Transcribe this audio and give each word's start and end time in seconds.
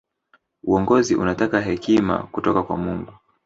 uongozi 0.63 1.15
unataka 1.15 1.61
hekima 1.61 2.23
kutoka 2.23 2.63
kwa 2.63 2.77
mungu 2.77 3.13